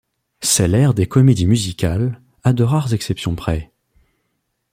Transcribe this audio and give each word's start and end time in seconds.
C'est 0.41 0.67
l'ère 0.67 0.95
des 0.95 1.05
comédies 1.07 1.45
musicales, 1.45 2.19
à 2.43 2.53
de 2.53 2.63
rares 2.63 2.91
exceptions 2.95 3.35
près. 3.35 3.71